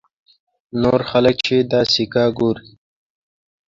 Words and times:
نور 0.81 1.01
خلک 1.11 1.35
چې 1.45 1.55
دا 1.71 1.81
سکه 1.93 2.23
ګوري. 2.37 2.71